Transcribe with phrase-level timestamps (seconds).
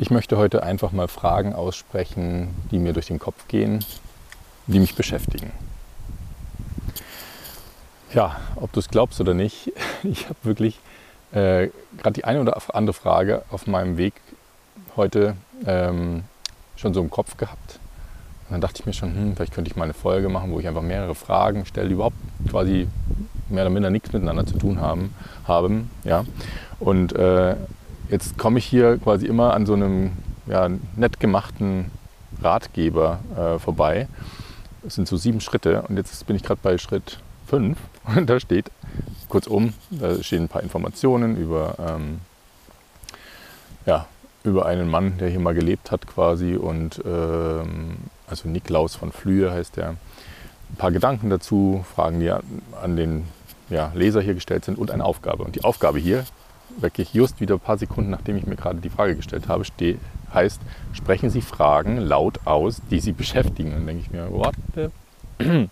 [0.00, 3.84] Ich möchte heute einfach mal Fragen aussprechen, die mir durch den Kopf gehen,
[4.66, 5.52] die mich beschäftigen.
[8.14, 10.78] Ja, ob du es glaubst oder nicht, ich habe wirklich
[11.32, 11.68] äh,
[11.98, 14.14] gerade die eine oder andere Frage auf meinem Weg
[14.96, 15.36] heute
[15.66, 16.24] ähm,
[16.76, 17.78] schon so im Kopf gehabt.
[18.48, 20.58] Und dann dachte ich mir schon, hm, vielleicht könnte ich mal eine Folge machen, wo
[20.60, 22.16] ich einfach mehrere Fragen stelle, die überhaupt
[22.48, 22.88] quasi
[23.50, 25.14] mehr oder minder nichts miteinander zu tun haben.
[25.46, 26.24] haben ja.
[26.78, 27.56] Und äh,
[28.10, 30.12] jetzt komme ich hier quasi immer an so einem
[30.46, 31.90] ja, nett gemachten
[32.42, 34.08] Ratgeber äh, vorbei.
[34.86, 37.78] Es sind so sieben Schritte und jetzt bin ich gerade bei Schritt fünf
[38.16, 38.70] und da steht,
[39.28, 42.20] kurzum, da stehen ein paar Informationen über, ähm,
[43.86, 44.06] ja,
[44.42, 47.96] über einen Mann, der hier mal gelebt hat quasi und ähm,
[48.26, 49.90] also Niklaus von Flühe heißt er.
[49.90, 53.24] Ein paar Gedanken dazu, Fragen, die an den
[53.68, 55.42] ja, Leser hier gestellt sind und eine Aufgabe.
[55.42, 56.24] Und die Aufgabe hier,
[56.78, 59.98] wirklich just wieder ein paar Sekunden, nachdem ich mir gerade die Frage gestellt habe, steht,
[60.32, 60.60] heißt,
[60.92, 63.72] sprechen Sie Fragen laut aus, die Sie beschäftigen.
[63.72, 64.54] Dann denke ich mir, what?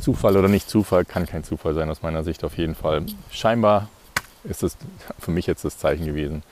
[0.00, 3.04] Zufall oder nicht Zufall, kann kein Zufall sein aus meiner Sicht auf jeden Fall.
[3.30, 3.88] Scheinbar
[4.44, 4.76] ist es
[5.18, 6.42] für mich jetzt das Zeichen gewesen,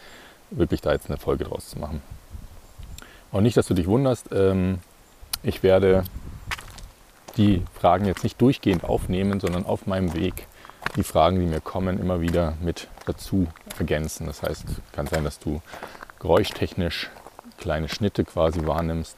[0.50, 2.02] wirklich da jetzt eine Folge draus zu machen.
[3.32, 4.78] Und nicht, dass du dich wunderst, ähm,
[5.42, 6.04] ich werde
[7.36, 10.46] die Fragen jetzt nicht durchgehend aufnehmen, sondern auf meinem Weg
[10.96, 13.46] die Fragen, die mir kommen, immer wieder mit dazu
[13.78, 14.26] ergänzen.
[14.26, 15.62] Das heißt, kann sein, dass du
[16.18, 17.10] geräuschtechnisch
[17.58, 19.16] kleine Schnitte quasi wahrnimmst,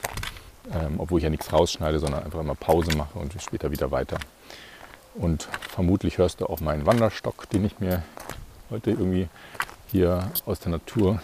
[0.73, 4.19] ähm, obwohl ich ja nichts rausschneide, sondern einfach immer Pause mache und später wieder weiter.
[5.15, 8.03] Und vermutlich hörst du auch meinen Wanderstock, den ich mir
[8.71, 9.29] heute irgendwie
[9.91, 11.21] hier aus der Natur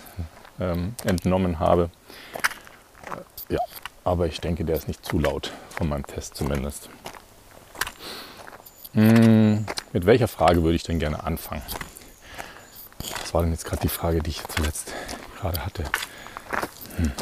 [0.61, 1.91] ähm, entnommen habe.
[3.49, 3.61] Ja,
[4.05, 6.91] aber ich denke, der ist nicht zu laut, von meinem Test zumindest.
[8.93, 11.63] Hm, mit welcher Frage würde ich denn gerne anfangen?
[13.21, 14.93] Was war denn jetzt gerade die Frage, die ich zuletzt
[15.41, 15.85] gerade hatte?
[16.97, 17.13] Hm,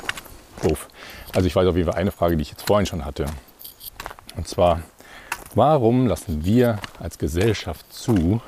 [0.63, 0.89] doof.
[1.35, 3.27] Also ich weiß auf jeden Fall eine Frage, die ich jetzt vorhin schon hatte.
[4.37, 4.83] Und zwar,
[5.55, 8.41] warum lassen wir als Gesellschaft zu,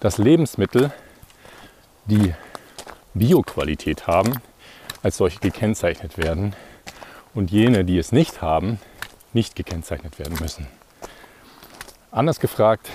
[0.00, 0.92] dass Lebensmittel,
[2.06, 2.34] die
[3.14, 4.32] Bioqualität haben,
[5.02, 6.54] als solche gekennzeichnet werden
[7.34, 8.80] und jene, die es nicht haben,
[9.32, 10.66] nicht gekennzeichnet werden müssen.
[12.12, 12.88] Anders gefragt,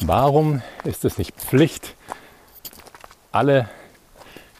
[0.00, 1.96] warum ist es nicht Pflicht,
[3.30, 3.68] alle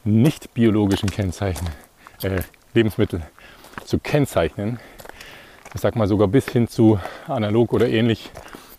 [0.05, 1.67] nicht biologischen Kennzeichen,
[2.23, 2.43] äh,
[2.75, 3.23] Lebensmittel
[3.87, 4.79] zu kennzeichnen?
[5.75, 8.31] Ich sag mal sogar bis hin zu analog oder ähnlich,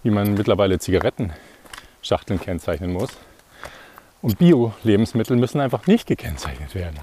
[0.04, 3.10] wie man mittlerweile Zigarettenschachteln kennzeichnen muss.
[4.22, 7.00] Und Bio-Lebensmittel müssen einfach nicht gekennzeichnet werden.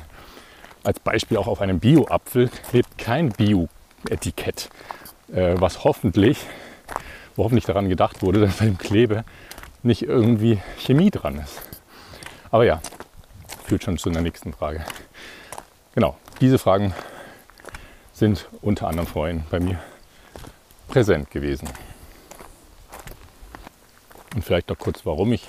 [0.84, 4.70] Als Beispiel auch auf einem Bio-Apfel klebt kein Bio-Etikett,
[5.32, 6.38] äh, was hoffentlich,
[7.36, 9.24] wo hoffentlich daran gedacht wurde, dass bei dem Klebe
[9.82, 11.60] nicht irgendwie Chemie dran ist.
[12.50, 12.80] Aber ja,
[13.64, 14.84] führt schon zu der nächsten Frage.
[15.94, 16.94] Genau, diese Fragen
[18.12, 19.78] sind unter anderem vorhin bei mir
[20.88, 21.69] präsent gewesen.
[24.34, 25.48] Und vielleicht noch kurz, warum ich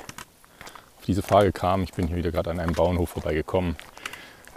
[1.07, 1.83] diese Frage kam.
[1.83, 3.77] Ich bin hier wieder gerade an einem Bauernhof vorbeigekommen,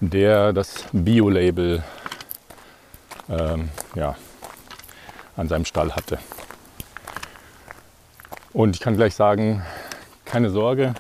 [0.01, 1.83] der das Bio-Label
[3.29, 4.17] ähm, ja,
[5.37, 6.19] an seinem Stall hatte.
[8.53, 9.63] Und ich kann gleich sagen,
[10.25, 10.95] keine Sorge,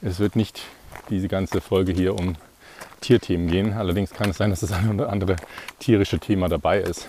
[0.00, 0.62] es wird nicht
[1.10, 2.36] diese ganze Folge hier um
[3.00, 3.72] Tierthemen gehen.
[3.72, 5.36] Allerdings kann es sein, dass das eine oder andere
[5.78, 7.08] tierische Thema dabei ist.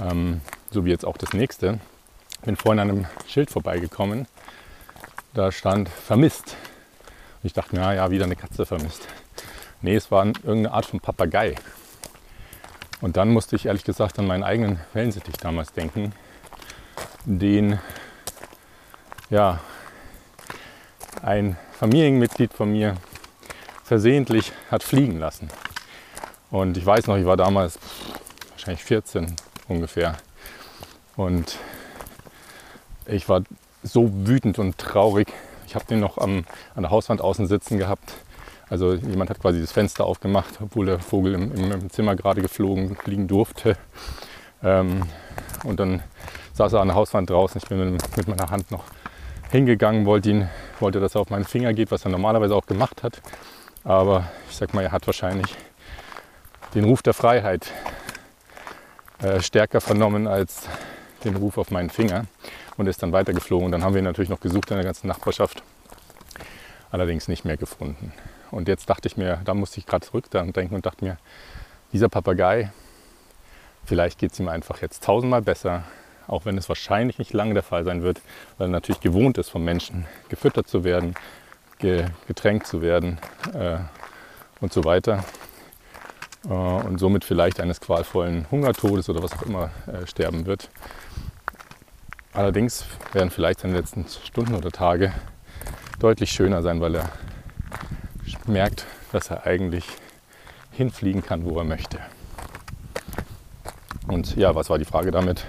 [0.00, 0.40] Ähm,
[0.70, 1.80] so wie jetzt auch das nächste.
[2.44, 4.26] Bin vorhin an einem Schild vorbeigekommen
[5.34, 6.56] da stand vermisst.
[7.42, 9.06] Und ich dachte mir, ja, ja, wieder eine Katze vermisst.
[9.82, 11.56] Nee, es war irgendeine Art von Papagei.
[13.00, 16.12] Und dann musste ich ehrlich gesagt an meinen eigenen Wellensittich damals denken,
[17.26, 17.78] den
[19.30, 19.60] ja,
[21.22, 22.96] ein Familienmitglied von mir
[23.82, 25.48] versehentlich hat fliegen lassen.
[26.50, 27.78] Und ich weiß noch, ich war damals
[28.50, 29.34] wahrscheinlich 14
[29.68, 30.16] ungefähr.
[31.16, 31.58] Und
[33.06, 33.42] ich war
[33.82, 35.32] so wütend und traurig.
[35.66, 36.44] Ich habe den noch am,
[36.74, 38.14] an der Hauswand außen sitzen gehabt.
[38.68, 42.40] Also jemand hat quasi das Fenster aufgemacht, obwohl der Vogel im, im, im Zimmer gerade
[42.40, 43.76] geflogen fliegen durfte.
[44.62, 45.02] Ähm,
[45.64, 46.02] und dann
[46.54, 47.60] saß er an der Hauswand draußen.
[47.62, 48.84] Ich bin mit meiner Hand noch
[49.54, 50.48] hingegangen, wollte, ihn,
[50.80, 53.22] wollte, dass er auf meinen Finger geht, was er normalerweise auch gemacht hat.
[53.84, 55.54] Aber ich sag mal, er hat wahrscheinlich
[56.74, 57.70] den Ruf der Freiheit
[59.22, 60.68] äh, stärker vernommen als
[61.22, 62.24] den Ruf auf meinen Finger
[62.76, 63.66] und ist dann weitergeflogen.
[63.66, 65.62] Und dann haben wir ihn natürlich noch gesucht in der ganzen Nachbarschaft,
[66.90, 68.12] allerdings nicht mehr gefunden.
[68.50, 71.16] Und jetzt dachte ich mir, da musste ich gerade zurückdenken und dachte mir,
[71.92, 72.72] dieser Papagei,
[73.84, 75.84] vielleicht geht es ihm einfach jetzt tausendmal besser,
[76.26, 78.20] auch wenn es wahrscheinlich nicht lange der Fall sein wird,
[78.58, 81.14] weil er natürlich gewohnt ist, vom Menschen gefüttert zu werden,
[81.78, 83.18] ge getränkt zu werden
[83.52, 83.78] äh,
[84.60, 85.24] und so weiter.
[86.46, 90.68] Äh, und somit vielleicht eines qualvollen Hungertodes oder was auch immer äh, sterben wird.
[92.32, 95.12] Allerdings werden vielleicht seine letzten Stunden oder Tage
[96.00, 97.12] deutlich schöner sein, weil er
[98.46, 99.84] merkt, dass er eigentlich
[100.72, 101.98] hinfliegen kann, wo er möchte.
[104.08, 105.44] Und ja, was war die Frage damit?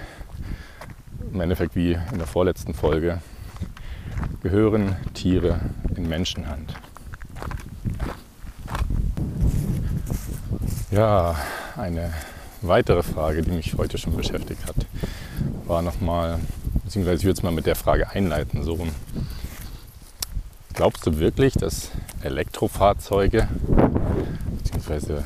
[1.32, 3.20] Im Endeffekt wie in der vorletzten Folge
[4.42, 5.60] gehören Tiere
[5.96, 6.74] in Menschenhand.
[10.90, 11.36] Ja,
[11.76, 12.12] eine
[12.62, 14.76] weitere Frage, die mich heute schon beschäftigt hat,
[15.66, 16.38] war nochmal,
[16.84, 18.78] beziehungsweise ich würde es mal mit der Frage einleiten, so
[20.72, 21.90] Glaubst du wirklich, dass
[22.22, 23.48] Elektrofahrzeuge,
[24.58, 25.24] beziehungsweise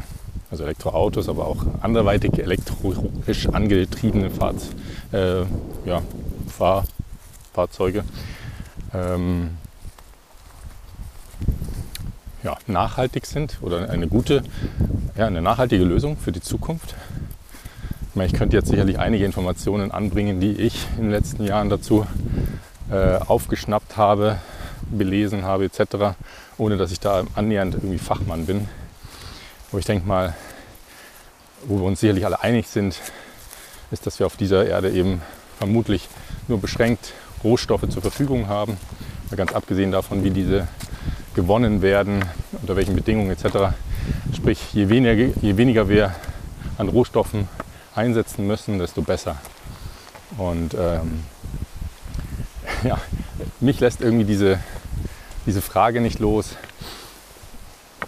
[0.50, 4.70] also Elektroautos, aber auch anderweitig elektrisch angetriebene Fahrz
[5.12, 5.42] äh,
[5.84, 6.02] ja,
[6.48, 6.84] Fahr
[7.52, 8.04] Fahrzeuge
[8.94, 9.50] ähm,
[12.42, 14.42] ja, nachhaltig sind oder eine gute,
[15.16, 16.94] ja, eine nachhaltige Lösung für die Zukunft.
[18.10, 21.70] Ich, meine, ich könnte jetzt sicherlich einige Informationen anbringen, die ich in den letzten Jahren
[21.70, 22.06] dazu
[22.90, 24.38] äh, aufgeschnappt habe,
[24.90, 26.16] belesen habe etc.,
[26.58, 28.68] ohne dass ich da annähernd irgendwie Fachmann bin.
[29.70, 30.34] Aber ich denke mal,
[31.64, 33.00] wo wir uns sicherlich alle einig sind,
[33.90, 35.22] ist, dass wir auf dieser Erde eben
[35.58, 36.08] vermutlich
[36.48, 37.12] nur beschränkt
[37.44, 38.76] Rohstoffe zur Verfügung haben.
[39.36, 40.66] Ganz abgesehen davon, wie diese
[41.34, 42.24] gewonnen werden,
[42.60, 43.74] unter welchen Bedingungen etc.
[44.34, 46.14] Sprich, je weniger, je weniger wir
[46.76, 47.48] an Rohstoffen
[47.94, 49.36] einsetzen müssen, desto besser.
[50.36, 51.24] Und ähm,
[52.82, 52.98] ja,
[53.60, 54.58] mich lässt irgendwie diese,
[55.46, 56.56] diese Frage nicht los.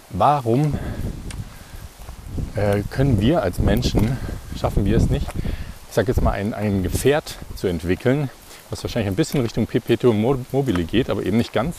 [0.09, 0.77] Warum
[2.55, 4.17] äh, können wir als Menschen,
[4.59, 5.27] schaffen wir es nicht,
[5.89, 8.29] ich sage jetzt mal, ein, ein Gefährt zu entwickeln,
[8.69, 10.19] was wahrscheinlich ein bisschen Richtung Perpetuum
[10.51, 11.77] mobile geht, aber eben nicht ganz.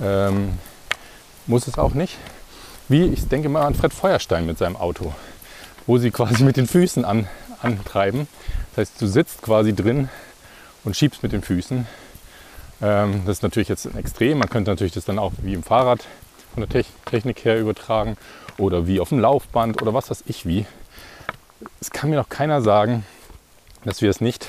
[0.00, 0.58] Ähm,
[1.46, 2.18] muss es auch nicht.
[2.88, 5.14] Wie, ich denke mal an Fred Feuerstein mit seinem Auto,
[5.86, 7.28] wo sie quasi mit den Füßen an,
[7.62, 8.26] antreiben.
[8.74, 10.08] Das heißt, du sitzt quasi drin
[10.84, 11.86] und schiebst mit den Füßen.
[12.82, 14.38] Ähm, das ist natürlich jetzt ein Extrem.
[14.38, 16.04] Man könnte natürlich das dann auch wie im Fahrrad
[16.56, 18.16] von der Technik her übertragen
[18.56, 20.64] oder wie auf dem Laufband oder was weiß ich wie.
[21.80, 23.04] Es kann mir noch keiner sagen,
[23.84, 24.48] dass wir es nicht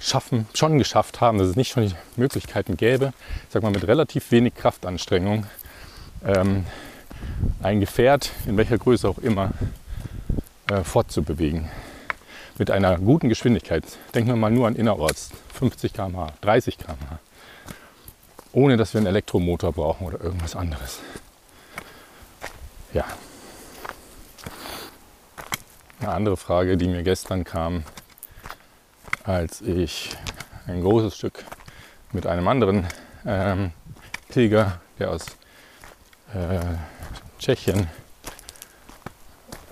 [0.00, 3.12] schaffen, schon geschafft haben, dass es nicht schon die Möglichkeiten gäbe,
[3.46, 5.46] ich sag mal mit relativ wenig Kraftanstrengung,
[6.26, 6.66] ähm,
[7.62, 9.52] ein Gefährt, in welcher Größe auch immer,
[10.68, 11.68] äh, fortzubewegen.
[12.58, 13.84] Mit einer guten Geschwindigkeit.
[14.12, 17.20] Denken wir mal nur an innerorts, 50 km/h, 30 km/h.
[18.52, 21.00] Ohne dass wir einen Elektromotor brauchen oder irgendwas anderes.
[22.92, 23.04] Ja.
[26.00, 27.84] Eine andere Frage, die mir gestern kam,
[29.24, 30.10] als ich
[30.66, 31.44] ein großes Stück
[32.12, 32.86] mit einem anderen
[33.24, 33.72] ähm,
[34.28, 35.26] Pilger, der aus
[36.34, 36.58] äh,
[37.38, 37.88] Tschechien,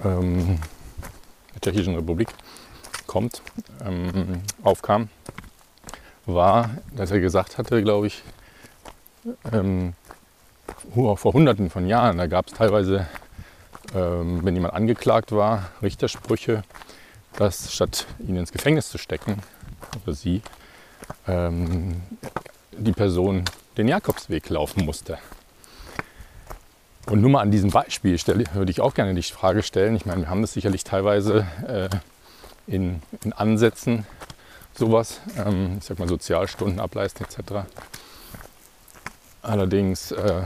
[0.05, 0.59] ähm,
[1.55, 2.29] der Tschechischen Republik
[3.07, 3.43] kommt,
[3.85, 5.09] ähm, aufkam,
[6.27, 8.23] war, dass er gesagt hatte, glaube ich,
[9.53, 9.95] ähm,
[10.95, 13.07] vor hunderten von Jahren, da gab es teilweise,
[13.95, 16.63] ähm, wenn jemand angeklagt war, Richtersprüche,
[17.37, 19.37] dass statt ihn ins Gefängnis zu stecken,
[20.03, 20.43] oder sie,
[21.27, 22.03] ähm,
[22.73, 23.45] die Person
[23.77, 25.19] den Jakobsweg laufen musste.
[27.07, 29.97] Und nur mal an diesem Beispiel stelle, würde ich auch gerne die Frage stellen.
[29.97, 31.89] Ich meine, wir haben das sicherlich teilweise äh,
[32.67, 34.07] in, in, Ansätzen,
[34.75, 37.67] sowas, ähm, ich sag mal Sozialstunden ableisten etc.
[39.43, 40.43] Allerdings, äh,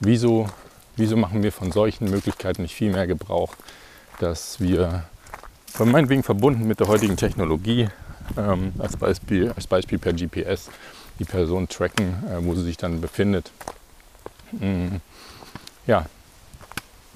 [0.00, 0.48] wieso,
[0.96, 3.54] wieso machen wir von solchen Möglichkeiten nicht viel mehr Gebrauch,
[4.18, 5.04] dass wir
[5.66, 7.88] von meinetwegen verbunden mit der heutigen Technologie,
[8.36, 10.70] ähm, als, Beispiel, als Beispiel per GPS,
[11.20, 13.52] die Person tracken, äh, wo sie sich dann befindet.
[14.52, 15.00] Mhm.
[15.86, 16.06] Ja,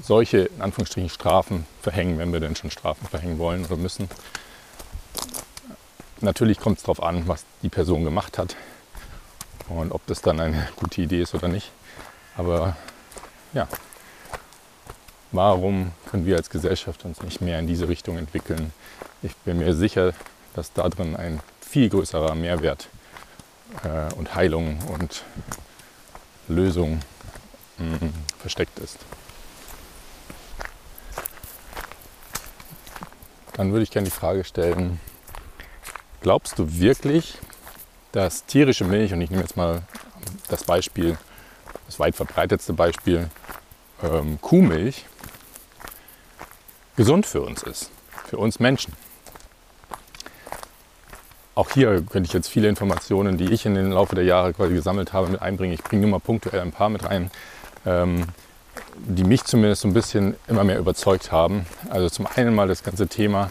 [0.01, 4.09] solche in Anführungsstrichen Strafen verhängen, wenn wir denn schon Strafen verhängen wollen oder müssen.
[6.21, 8.55] Natürlich kommt es darauf an, was die Person gemacht hat
[9.69, 11.71] und ob das dann eine gute Idee ist oder nicht.
[12.37, 12.77] Aber
[13.53, 13.69] ja,
[15.31, 18.73] Warum können wir als Gesellschaft uns nicht mehr in diese Richtung entwickeln?
[19.23, 20.15] Ich bin mir sicher,
[20.55, 22.89] dass da drin ein viel größerer Mehrwert
[23.85, 25.25] äh, und Heilung und
[26.49, 27.01] Lösung
[27.77, 28.97] mh, mm, versteckt ist.
[33.53, 34.99] Dann würde ich gerne die Frage stellen,
[36.23, 37.37] glaubst du wirklich,
[38.13, 39.83] dass tierische Milch, und ich nehme jetzt mal
[40.49, 41.19] das Beispiel,
[41.87, 43.29] das weit verbreitetste Beispiel,
[44.03, 45.07] ähm, Kuhmilch,
[46.97, 47.91] gesund für uns ist,
[48.27, 48.93] für uns Menschen.
[51.59, 54.75] auch hier könnte ich jetzt viele Informationen, die ich in den Laufe der Jahre quasi
[54.75, 55.75] gesammelt habe, mit einbringen.
[55.75, 57.33] Ich bringe nur mal punktuell ein paar mit rein,
[57.85, 58.27] ähm,
[58.97, 61.67] die mich zumindest so ein bisschen immer mehr überzeugt haben.
[61.91, 63.51] Also zum einen mal das ganze Thema,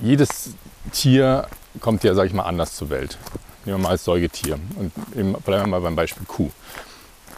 [0.00, 0.54] jedes
[0.90, 1.46] Tier
[1.80, 3.18] kommt ja, sage ich mal, anders zur Welt.
[3.64, 6.50] Nehmen wir mal als Säugetier und eben bleiben wir mal beim Beispiel Kuh.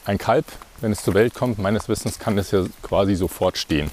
[0.05, 0.47] Ein Kalb,
[0.81, 3.91] wenn es zur Welt kommt, meines Wissens kann es ja quasi sofort stehen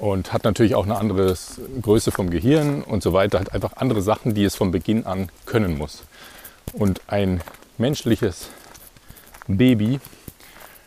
[0.00, 1.36] und hat natürlich auch eine andere
[1.82, 5.28] Größe vom Gehirn und so weiter, hat einfach andere Sachen, die es von Beginn an
[5.44, 6.04] können muss.
[6.72, 7.42] Und ein
[7.78, 8.48] menschliches
[9.46, 10.00] Baby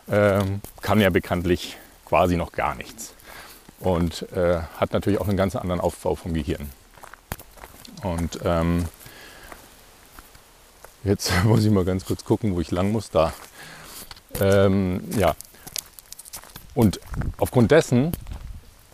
[0.10, 3.14] ähm, kann ja bekanntlich quasi noch gar nichts
[3.80, 6.70] und äh, hat natürlich auch einen ganz anderen Aufbau vom Gehirn.
[8.04, 8.86] Und ähm,
[11.04, 13.10] jetzt muss ich mal ganz kurz gucken, wo ich lang muss.
[13.10, 13.34] Da.
[14.40, 15.36] Ähm, ja.
[16.76, 17.00] Und
[17.38, 18.14] aufgrund dessen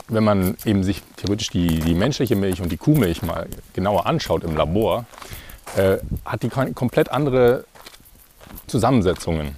[0.10, 4.44] wenn man eben sich theoretisch die, die menschliche Milch und die Kuhmilch mal genauer anschaut
[4.44, 5.06] im Labor,
[5.78, 7.66] äh, hat die komplett andere
[8.68, 9.56] Zusammensetzungen.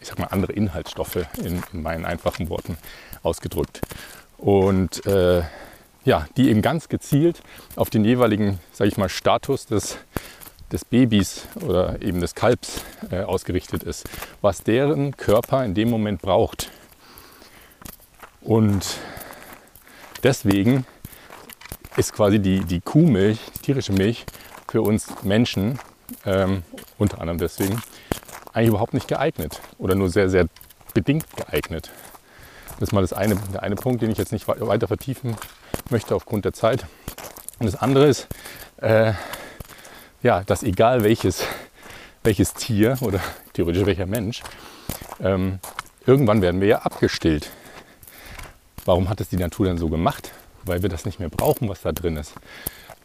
[0.00, 2.76] Ich sag mal andere Inhaltsstoffe in, in meinen einfachen Worten
[3.22, 3.80] ausgedrückt.
[4.38, 5.42] Und äh,
[6.04, 7.42] ja, die eben ganz gezielt
[7.76, 9.98] auf den jeweiligen, sage ich mal, Status des,
[10.70, 14.08] des Babys oder eben des Kalbs äh, ausgerichtet ist,
[14.40, 16.70] was deren Körper in dem Moment braucht.
[18.42, 18.98] Und
[20.22, 20.86] deswegen
[21.96, 24.26] ist quasi die, die Kuhmilch, die tierische Milch,
[24.68, 25.78] für uns Menschen,
[26.26, 26.64] ähm,
[26.98, 27.80] unter anderem deswegen,
[28.52, 30.46] eigentlich überhaupt nicht geeignet oder nur sehr, sehr
[30.92, 31.90] bedingt geeignet.
[32.72, 35.36] Das ist mal das eine, der eine Punkt, den ich jetzt nicht weiter vertiefen
[35.90, 36.86] möchte aufgrund der Zeit.
[37.58, 38.26] Und das andere ist,
[38.78, 39.12] äh,
[40.22, 41.44] ja, dass egal welches,
[42.22, 43.20] welches Tier oder
[43.52, 44.42] theoretisch welcher Mensch,
[45.20, 45.58] ähm,
[46.06, 47.50] irgendwann werden wir ja abgestillt.
[48.84, 50.32] Warum hat es die Natur denn so gemacht?
[50.64, 52.34] Weil wir das nicht mehr brauchen, was da drin ist.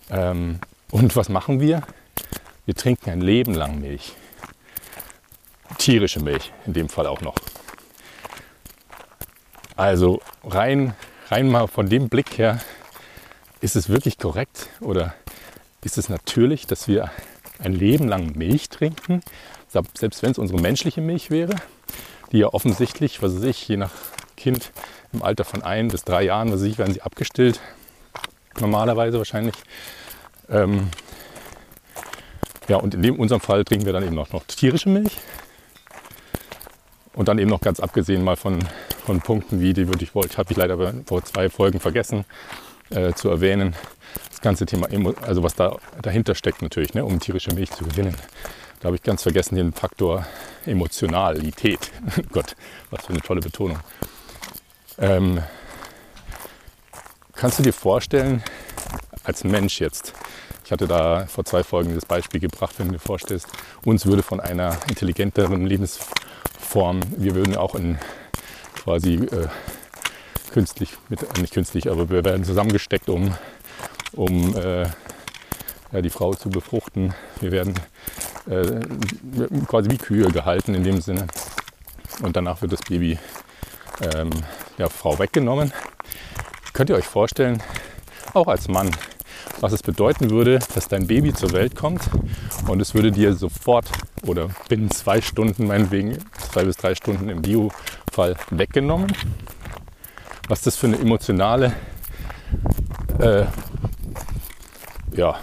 [0.09, 0.59] Ähm,
[0.91, 1.83] und was machen wir?
[2.65, 4.13] Wir trinken ein Leben lang Milch.
[5.77, 7.35] Tierische Milch in dem Fall auch noch.
[9.75, 10.93] Also rein,
[11.29, 12.59] rein mal von dem Blick her,
[13.61, 15.13] ist es wirklich korrekt oder
[15.83, 17.11] ist es natürlich, dass wir
[17.59, 19.21] ein Leben lang Milch trinken,
[19.67, 21.55] selbst wenn es unsere menschliche Milch wäre,
[22.31, 23.91] die ja offensichtlich, was weiß ich, je nach
[24.37, 24.71] Kind
[25.11, 27.59] im Alter von ein bis drei Jahren, was ich, werden sie abgestillt.
[28.59, 29.55] Normalerweise wahrscheinlich.
[30.49, 30.89] Ähm,
[32.67, 35.17] ja, und in dem, unserem Fall trinken wir dann eben noch, noch tierische Milch.
[37.13, 38.59] Und dann eben noch ganz abgesehen mal von,
[39.05, 42.25] von Punkten wie, die würde ich wollte, habe ich leider vor zwei Folgen vergessen
[42.89, 43.75] äh, zu erwähnen.
[44.29, 44.87] Das ganze Thema,
[45.21, 48.15] also was da dahinter steckt natürlich, ne, um tierische Milch zu gewinnen.
[48.79, 50.25] Da habe ich ganz vergessen den Faktor
[50.65, 51.91] Emotionalität.
[52.31, 52.55] Gott,
[52.89, 53.79] was für eine tolle Betonung.
[54.97, 55.43] Ähm,
[57.33, 58.43] kannst du dir vorstellen,
[59.23, 60.13] als Mensch jetzt,
[60.63, 63.47] ich hatte da vor zwei Folgen das Beispiel gebracht, wenn du dir vorstellst,
[63.83, 67.97] uns würde von einer intelligenteren Lebensform, wir würden auch in
[68.83, 69.47] quasi äh,
[70.51, 73.35] künstlich, mit, nicht künstlich, aber wir werden zusammengesteckt, um,
[74.13, 74.83] um äh,
[75.91, 77.13] ja, die Frau zu befruchten.
[77.39, 77.75] Wir werden
[78.49, 78.81] äh,
[79.67, 81.27] quasi wie Kühe gehalten in dem Sinne.
[82.21, 83.17] Und danach wird das Baby
[84.01, 84.29] ähm,
[84.77, 85.71] der Frau weggenommen.
[86.73, 87.61] Könnt ihr euch vorstellen,
[88.33, 88.91] auch als Mann,
[89.59, 92.03] was es bedeuten würde, dass dein Baby zur Welt kommt
[92.67, 93.89] und es würde dir sofort
[94.23, 96.17] oder binnen zwei Stunden, meinetwegen
[96.51, 97.41] zwei bis drei Stunden im
[98.09, 99.11] Bio-Fall weggenommen.
[100.47, 101.73] Was das für eine emotionale
[103.19, 103.45] äh,
[105.15, 105.35] ja,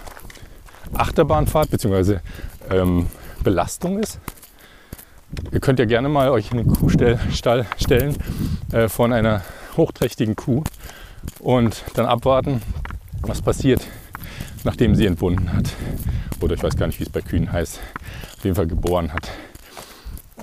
[0.93, 2.19] Achterbahnfahrt bzw.
[2.69, 3.07] Ähm,
[3.43, 4.19] Belastung ist.
[5.51, 8.17] Ihr könnt ja gerne mal euch in den Kuhstall stellen
[8.71, 9.41] äh, von einer
[9.75, 10.63] hochträchtigen Kuh
[11.39, 12.61] und dann abwarten,
[13.21, 13.85] was passiert,
[14.63, 15.69] nachdem sie entbunden hat.
[16.41, 17.79] Oder ich weiß gar nicht, wie es bei Kühen heißt.
[18.37, 19.29] Auf jeden Fall geboren hat.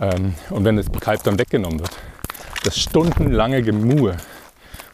[0.01, 1.97] Ähm, und wenn das Kalb dann weggenommen wird,
[2.65, 4.17] das stundenlange Gemue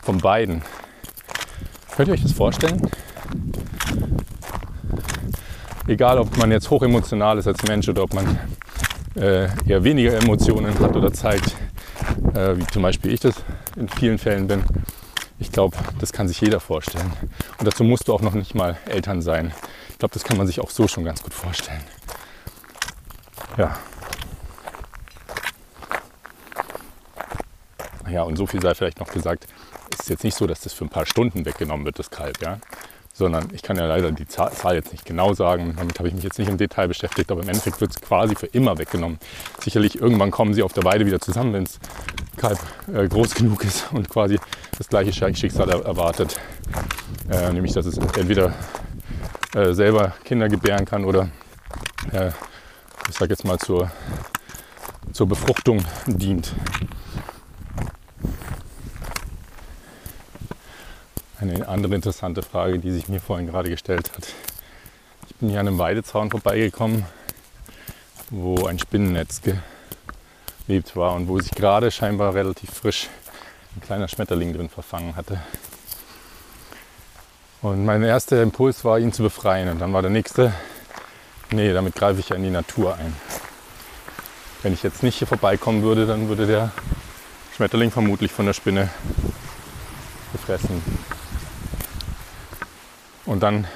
[0.02, 0.62] von beiden.
[1.96, 2.90] Könnt ihr euch das vorstellen?
[5.86, 8.38] Egal, ob man jetzt hochemotional ist als Mensch oder ob man
[9.16, 11.56] äh, eher weniger Emotionen hat oder zeigt,
[12.34, 13.34] äh, wie zum Beispiel ich das
[13.76, 14.64] in vielen Fällen bin.
[15.38, 17.12] Ich glaube, das kann sich jeder vorstellen.
[17.58, 19.52] Und dazu musst du auch noch nicht mal Eltern sein.
[19.90, 21.82] Ich glaube, das kann man sich auch so schon ganz gut vorstellen.
[23.56, 23.76] Ja.
[28.10, 29.46] Ja, und so viel sei vielleicht noch gesagt.
[29.92, 32.40] Es ist jetzt nicht so, dass das für ein paar Stunden weggenommen wird, das Kalb.
[32.42, 32.58] Ja?
[33.20, 35.74] sondern ich kann ja leider die Zahl jetzt nicht genau sagen.
[35.76, 38.34] Damit habe ich mich jetzt nicht im Detail beschäftigt, aber im Endeffekt wird es quasi
[38.34, 39.18] für immer weggenommen.
[39.62, 41.78] Sicherlich irgendwann kommen sie auf der Weide wieder zusammen, wenn es
[42.36, 42.58] Kalb
[42.92, 44.38] äh, groß genug ist und quasi
[44.78, 46.40] das gleiche Schicksal erwartet.
[47.30, 48.54] Äh, nämlich, dass es entweder
[49.54, 51.28] äh, selber Kinder gebären kann oder
[52.12, 52.30] äh,
[53.08, 53.90] ich sage jetzt mal zur,
[55.12, 56.54] zur Befruchtung dient.
[61.40, 64.28] Eine andere interessante Frage, die sich mir vorhin gerade gestellt hat.
[65.26, 67.06] Ich bin hier an einem Weidezaun vorbeigekommen,
[68.28, 69.40] wo ein Spinnennetz
[70.66, 73.08] gelebt war und wo sich gerade scheinbar relativ frisch
[73.74, 75.40] ein kleiner Schmetterling drin verfangen hatte.
[77.62, 79.70] Und mein erster Impuls war, ihn zu befreien.
[79.70, 80.52] Und dann war der nächste,
[81.52, 83.16] nee, damit greife ich ja in die Natur ein.
[84.62, 86.70] Wenn ich jetzt nicht hier vorbeikommen würde, dann würde der
[87.56, 88.90] Schmetterling vermutlich von der Spinne
[90.32, 90.99] gefressen.
[93.30, 93.68] Und dann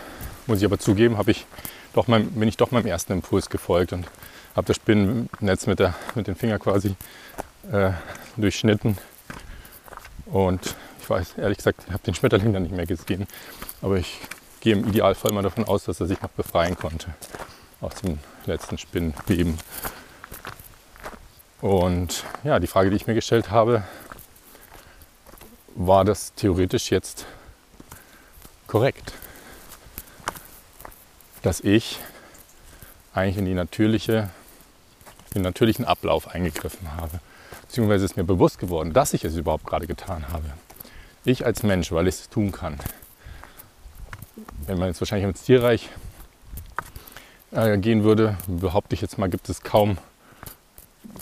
[0.49, 1.46] muss ich aber zugeben, ich
[1.92, 4.04] doch mein, bin ich doch meinem ersten Impuls gefolgt und
[4.56, 6.96] habe das Spinnennetz mit, der, mit dem Finger quasi
[7.70, 7.92] äh,
[8.37, 8.99] durchschnitten.
[10.26, 13.28] Und ich weiß, ehrlich gesagt, ich habe den Schmetterling dann nicht mehr gesehen.
[13.80, 14.18] Aber ich
[14.58, 17.14] gehe im Idealfall mal davon aus, dass er sich noch befreien konnte
[17.80, 19.56] aus dem letzten Spinnenbeben.
[21.61, 23.84] Und ja, die Frage, die ich mir gestellt habe,
[25.76, 27.25] war das theoretisch jetzt
[28.66, 29.12] korrekt?
[31.44, 31.98] Dass ich
[33.12, 34.30] eigentlich in die natürliche,
[35.34, 37.20] den natürlichen Ablauf eingegriffen habe.
[37.60, 40.46] Beziehungsweise ist mir bewusst geworden, dass ich es überhaupt gerade getan habe.
[41.22, 42.78] Ich als Mensch, weil ich es tun kann.
[44.66, 45.90] Wenn man jetzt wahrscheinlich ins Tierreich
[47.50, 49.98] äh, gehen würde, behaupte ich jetzt mal, gibt es kaum,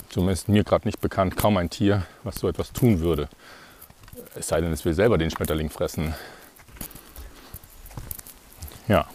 [0.07, 3.27] zumindest mir gerade nicht bekannt, kaum ein Tier, was so etwas tun würde.
[4.35, 6.15] Es sei denn, es will selber den Schmetterling fressen.
[8.87, 9.05] Ja.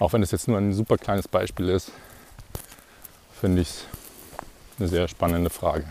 [0.00, 1.92] Auch wenn es jetzt nur ein super kleines Beispiel ist,
[3.38, 3.84] finde ich es
[4.78, 5.84] eine sehr spannende Frage.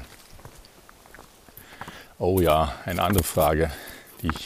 [2.18, 3.72] Oh ja, eine andere Frage,
[4.22, 4.44] die ich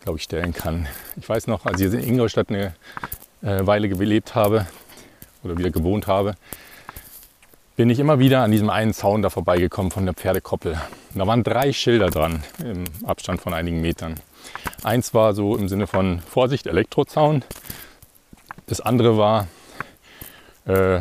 [0.00, 0.86] glaube ich stellen kann.
[1.16, 2.74] Ich weiß noch, als ich in Ingolstadt eine
[3.40, 4.66] äh, Weile gelebt habe
[5.42, 6.34] oder wieder gewohnt habe,
[7.76, 10.72] bin ich immer wieder an diesem einen Zaun da vorbeigekommen von der Pferdekoppel.
[10.72, 14.20] Und da waren drei Schilder dran im Abstand von einigen Metern.
[14.82, 17.42] Eins war so im Sinne von Vorsicht, Elektrozaun.
[18.72, 19.48] Das andere war
[20.66, 21.00] äh,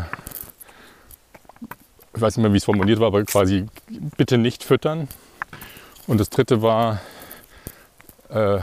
[2.14, 3.66] ich weiß nicht mehr, wie es formuliert war, aber quasi
[4.18, 5.08] bitte nicht füttern.
[6.06, 7.00] Und das dritte war
[8.28, 8.60] äh,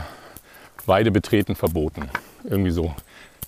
[0.84, 2.10] Weide betreten verboten.
[2.44, 2.94] Irgendwie so.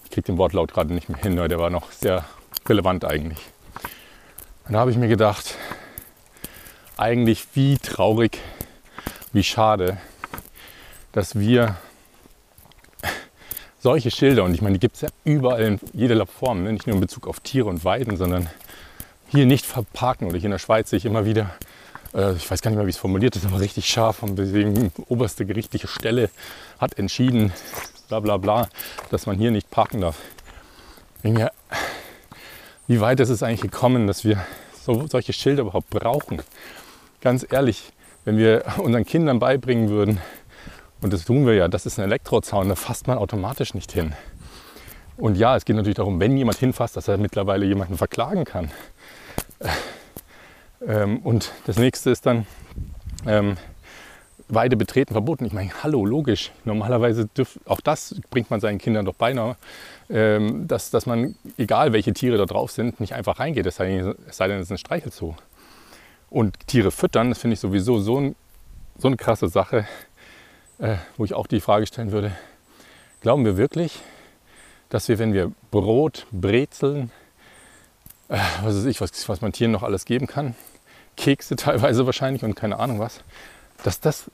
[0.04, 2.24] Ich kriege den Wortlaut gerade nicht mehr hin, aber der war noch sehr
[2.66, 3.40] relevant eigentlich.
[4.66, 5.58] Und da habe ich mir gedacht,
[6.96, 8.38] eigentlich wie traurig,
[9.34, 9.98] wie schade,
[11.12, 11.76] dass wir
[13.80, 16.72] solche Schilder, und ich meine, die gibt es ja überall in jeder Form, ne?
[16.72, 18.48] nicht nur in Bezug auf Tiere und Weiden, sondern
[19.28, 20.28] hier nicht verparken.
[20.28, 21.50] Oder hier in der Schweiz sehe ich immer wieder,
[22.14, 24.22] äh, ich weiß gar nicht mehr, wie es formuliert ist, aber richtig scharf.
[24.22, 26.30] Und deswegen oberste gerichtliche Stelle
[26.78, 27.52] hat entschieden,
[28.08, 28.68] bla bla bla,
[29.10, 30.18] dass man hier nicht parken darf.
[31.22, 31.50] Mir,
[32.86, 34.44] wie weit ist es eigentlich gekommen, dass wir
[34.82, 36.42] so, solche Schilder überhaupt brauchen?
[37.20, 37.92] Ganz ehrlich,
[38.24, 40.20] wenn wir unseren Kindern beibringen würden,
[41.02, 44.14] und das tun wir ja, das ist ein Elektrozaun, da fasst man automatisch nicht hin.
[45.16, 48.70] Und ja, es geht natürlich darum, wenn jemand hinfasst, dass er mittlerweile jemanden verklagen kann.
[50.86, 52.46] Ähm, und das nächste ist dann
[53.26, 53.58] ähm,
[54.48, 55.44] Weide betreten verboten.
[55.44, 56.50] Ich meine, hallo, logisch.
[56.64, 59.56] Normalerweise dürf, auch das bringt man seinen Kindern doch beinahe,
[60.08, 63.98] ähm, dass, dass man, egal welche Tiere da drauf sind, nicht einfach reingeht, es sei,
[64.26, 65.34] es sei denn, es ist ein Streichelzoo.
[66.30, 68.36] Und Tiere füttern, das finde ich sowieso so, ein,
[68.96, 69.86] so eine krasse Sache,
[70.80, 72.32] äh, wo ich auch die Frage stellen würde,
[73.20, 74.00] glauben wir wirklich,
[74.88, 77.10] dass wir, wenn wir Brot, Brezeln,
[78.28, 80.54] äh, was weiß ich, was, was man Tieren noch alles geben kann,
[81.16, 83.20] Kekse teilweise wahrscheinlich und keine Ahnung was,
[83.84, 84.30] dass das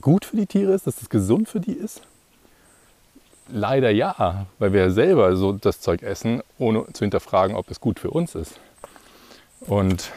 [0.00, 2.02] gut für die Tiere ist, dass das gesund für die ist?
[3.48, 7.98] Leider ja, weil wir selber so das Zeug essen, ohne zu hinterfragen, ob es gut
[7.98, 8.60] für uns ist.
[9.60, 10.10] Und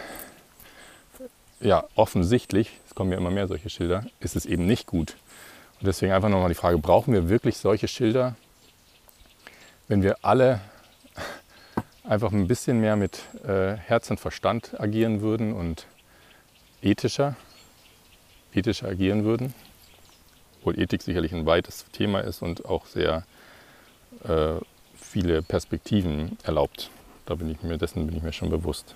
[1.59, 5.15] ja, offensichtlich, es kommen ja immer mehr solche Schilder, ist es eben nicht gut.
[5.79, 8.35] Und deswegen einfach nochmal die Frage, brauchen wir wirklich solche Schilder,
[9.87, 10.61] wenn wir alle
[12.03, 15.85] einfach ein bisschen mehr mit äh, Herz und Verstand agieren würden und
[16.81, 17.35] ethischer,
[18.53, 19.53] ethischer agieren würden.
[20.59, 23.23] Obwohl Ethik sicherlich ein weites Thema ist und auch sehr
[24.23, 24.55] äh,
[24.95, 26.89] viele Perspektiven erlaubt.
[27.25, 28.95] Da bin ich mir dessen bin ich mir schon bewusst.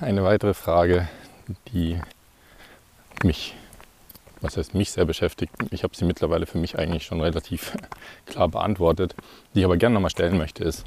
[0.00, 1.08] Eine weitere Frage,
[1.72, 2.00] die
[3.22, 3.54] mich
[4.42, 5.54] was heißt mich sehr beschäftigt.
[5.70, 7.76] Ich habe sie mittlerweile für mich eigentlich schon relativ
[8.26, 9.14] klar beantwortet.
[9.54, 10.84] Die ich aber gerne nochmal stellen möchte, ist,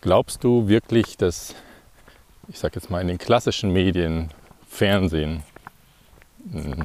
[0.00, 1.54] glaubst du wirklich, dass,
[2.48, 4.30] ich sage jetzt mal, in den klassischen Medien,
[4.68, 5.42] Fernsehen,
[6.50, 6.84] hm,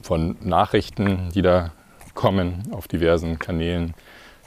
[0.00, 1.72] von Nachrichten, die da
[2.14, 3.94] kommen auf diversen Kanälen,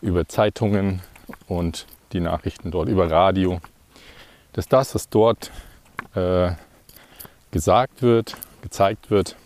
[0.01, 1.01] über Zeitungen
[1.47, 3.61] und die Nachrichten dort, über Radio,
[4.53, 5.51] dass das, was dort
[6.15, 6.51] äh,
[7.53, 9.37] gesagt wird, gezeigt wird,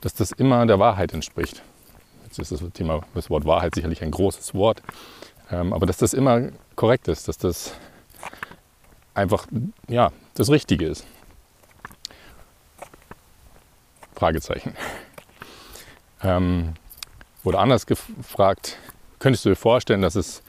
[0.00, 1.62] dass das immer der Wahrheit entspricht.
[2.24, 4.82] Jetzt ist das Thema, das Wort Wahrheit sicherlich ein großes Wort,
[5.50, 7.74] ähm, aber dass das immer korrekt ist, dass das
[9.12, 9.46] einfach
[9.88, 11.06] ja, das Richtige ist.
[14.14, 14.74] Fragezeichen.
[16.22, 16.72] Ähm,
[17.44, 18.78] oder anders gefragt,
[19.18, 20.42] könntest du dir vorstellen, dass es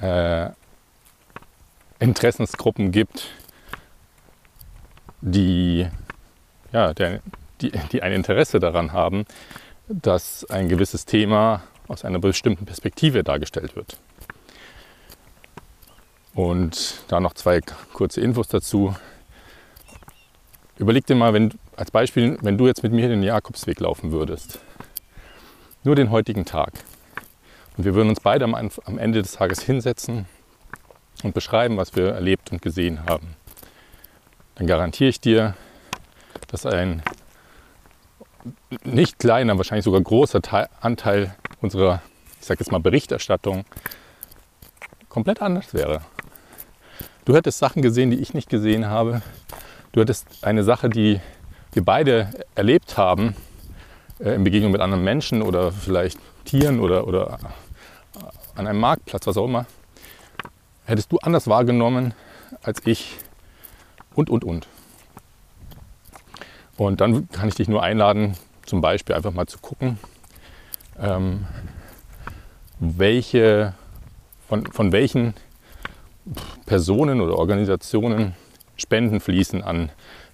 [0.00, 0.50] äh,
[2.00, 3.28] Interessensgruppen gibt,
[5.20, 5.86] die,
[6.72, 7.20] ja, der,
[7.60, 9.24] die, die ein Interesse daran haben,
[9.88, 13.98] dass ein gewisses Thema aus einer bestimmten Perspektive dargestellt wird.
[16.34, 17.60] Und da noch zwei
[17.92, 18.94] kurze Infos dazu.
[20.78, 24.60] Überleg dir mal, wenn, als Beispiel, wenn du jetzt mit mir den Jakobsweg laufen würdest.
[25.82, 26.72] Nur den heutigen Tag.
[27.76, 30.26] Und wir würden uns beide am, am Ende des Tages hinsetzen
[31.22, 33.34] und beschreiben, was wir erlebt und gesehen haben.
[34.60, 35.54] Dann garantiere ich dir,
[36.48, 37.02] dass ein
[38.84, 42.02] nicht kleiner, wahrscheinlich sogar großer Teil, Anteil unserer,
[42.38, 43.64] ich sage jetzt mal, Berichterstattung
[45.08, 46.02] komplett anders wäre.
[47.24, 49.22] Du hättest Sachen gesehen, die ich nicht gesehen habe.
[49.92, 51.22] Du hättest eine Sache, die
[51.72, 53.34] wir beide erlebt haben,
[54.18, 57.38] äh, in Begegnung mit anderen Menschen oder vielleicht Tieren oder, oder
[58.56, 59.64] an einem Marktplatz, was auch immer,
[60.84, 62.12] hättest du anders wahrgenommen
[62.62, 63.16] als ich
[64.14, 64.66] und, und, und.
[66.76, 69.98] Und dann kann ich dich nur einladen, zum Beispiel einfach mal zu gucken,
[70.98, 71.46] ähm,
[72.78, 73.74] welche,
[74.48, 75.34] von, von welchen
[76.66, 78.34] Personen oder Organisationen
[78.76, 79.90] Spenden fließen an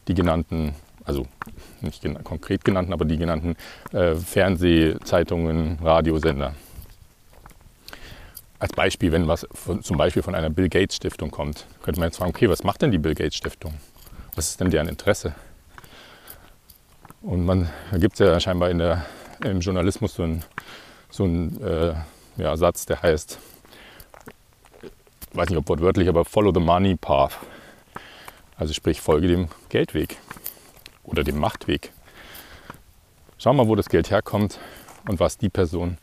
[0.06, 1.26] die genannten, also
[1.80, 3.56] nicht gen konkret genannten, aber die genannten
[3.92, 6.54] äh, Fernsehzeitungen, Radiosender.
[8.58, 12.08] Als Beispiel, wenn was von, zum Beispiel von einer Bill Gates Stiftung kommt, könnte man
[12.08, 13.74] jetzt fragen, okay, was macht denn die Bill Gates Stiftung?
[14.34, 15.34] Was ist denn deren Interesse?
[17.22, 19.04] Und man, da gibt es ja scheinbar in der,
[19.44, 20.44] im Journalismus so einen
[21.10, 21.94] so äh,
[22.36, 23.38] ja, Satz, der heißt,
[25.32, 27.36] weiß nicht ob wortwörtlich, aber follow the money path.
[28.56, 30.16] Also sprich, folge dem Geldweg
[31.04, 31.92] oder dem Machtweg.
[33.38, 34.58] Schau mal, wo das Geld herkommt
[35.08, 35.98] und was die Person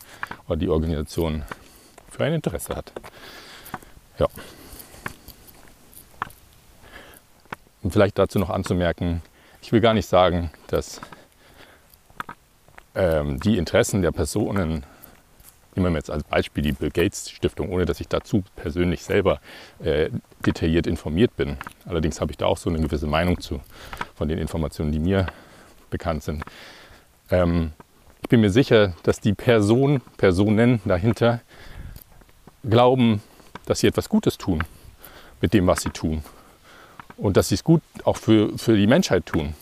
[0.46, 1.42] oder die Organisation
[2.14, 2.92] für ein Interesse hat.
[4.18, 4.26] Ja.
[7.82, 9.22] Und vielleicht dazu noch anzumerken,
[9.60, 11.00] ich will gar nicht sagen, dass
[12.94, 14.84] ähm, die Interessen der Personen
[15.74, 19.40] nehmen wir jetzt als Beispiel die Bill Gates Stiftung, ohne dass ich dazu persönlich selber
[19.82, 20.08] äh,
[20.46, 21.56] detailliert informiert bin.
[21.84, 23.60] Allerdings habe ich da auch so eine gewisse Meinung zu,
[24.14, 25.26] von den Informationen, die mir
[25.90, 26.44] bekannt sind.
[27.30, 27.72] Ähm,
[28.22, 31.40] ich bin mir sicher, dass die Person, Personen dahinter
[32.68, 33.22] glauben,
[33.66, 34.62] dass sie etwas Gutes tun
[35.40, 36.22] mit dem, was sie tun.
[37.16, 39.54] Und dass sie es gut auch für, für die Menschheit tun.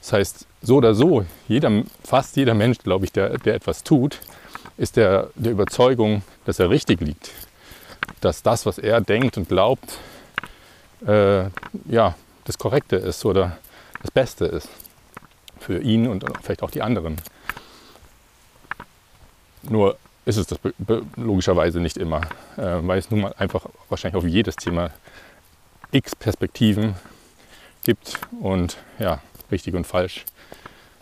[0.00, 4.20] Das heißt, so oder so, jeder, fast jeder Mensch, glaube ich, der, der etwas tut,
[4.76, 7.30] ist der, der Überzeugung, dass er richtig liegt.
[8.20, 9.98] Dass das, was er denkt und glaubt,
[11.06, 11.44] äh,
[11.86, 13.58] ja, das Korrekte ist oder
[14.02, 14.68] das Beste ist
[15.58, 17.16] für ihn und vielleicht auch die anderen.
[19.62, 20.58] Nur ist es das
[21.16, 22.22] logischerweise nicht immer,
[22.56, 24.90] äh, weil es nun mal einfach wahrscheinlich auf jedes Thema
[25.92, 26.94] x Perspektiven
[27.84, 30.24] gibt und ja, richtig und falsch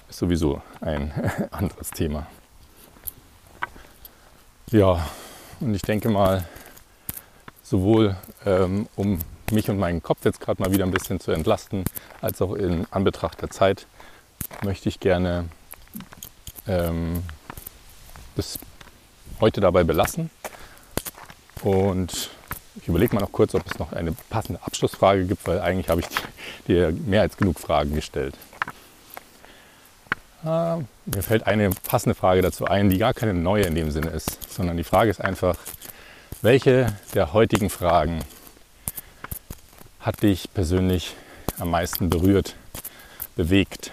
[0.08, 1.12] ist sowieso ein
[1.50, 2.26] anderes Thema.
[4.70, 5.06] Ja,
[5.60, 6.46] und ich denke mal,
[7.62, 9.18] sowohl ähm, um
[9.50, 11.84] mich und meinen Kopf jetzt gerade mal wieder ein bisschen zu entlasten,
[12.20, 13.86] als auch in Anbetracht der Zeit,
[14.62, 15.46] möchte ich gerne
[16.66, 17.22] ähm,
[18.34, 18.58] bis
[19.42, 20.30] heute dabei belassen.
[21.62, 22.30] Und
[22.76, 26.00] ich überlege mal noch kurz, ob es noch eine passende Abschlussfrage gibt, weil eigentlich habe
[26.00, 26.06] ich
[26.66, 28.34] dir mehr als genug Fragen gestellt.
[30.44, 34.10] Äh, mir fällt eine passende Frage dazu ein, die gar keine neue in dem Sinne
[34.10, 35.56] ist, sondern die Frage ist einfach,
[36.40, 38.24] welche der heutigen Fragen
[40.00, 41.14] hat dich persönlich
[41.58, 42.56] am meisten berührt,
[43.36, 43.92] bewegt?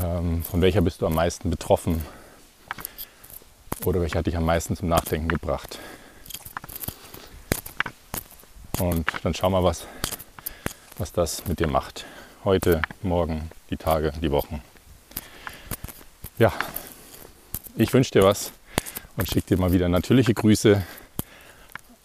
[0.00, 2.04] Ähm, von welcher bist du am meisten betroffen?
[3.84, 5.78] Oder welche hat dich am meisten zum Nachdenken gebracht?
[8.78, 9.86] Und dann schau mal, was,
[10.98, 12.04] was das mit dir macht.
[12.44, 14.62] Heute, morgen, die Tage, die Wochen
[16.38, 16.52] ja,
[17.76, 18.52] ich wünsche dir was
[19.16, 20.82] und schicke dir mal wieder natürliche Grüße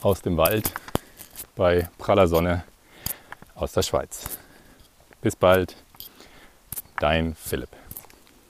[0.02, 0.72] aus dem Wald
[1.56, 2.64] bei praller Sonne
[3.56, 4.30] aus der Schweiz.
[5.22, 5.76] Bis bald,
[7.00, 7.70] dein Philipp.